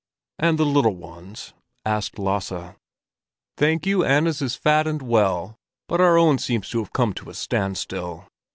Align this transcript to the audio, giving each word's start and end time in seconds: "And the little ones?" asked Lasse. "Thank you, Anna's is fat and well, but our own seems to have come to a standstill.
"And 0.39 0.57
the 0.57 0.65
little 0.65 0.95
ones?" 0.95 1.53
asked 1.85 2.17
Lasse. 2.17 2.73
"Thank 3.55 3.85
you, 3.85 4.03
Anna's 4.03 4.41
is 4.41 4.55
fat 4.55 4.87
and 4.87 4.99
well, 4.99 5.59
but 5.87 6.01
our 6.01 6.17
own 6.17 6.39
seems 6.39 6.69
to 6.71 6.79
have 6.79 6.91
come 6.91 7.13
to 7.13 7.29
a 7.29 7.35
standstill. 7.35 8.25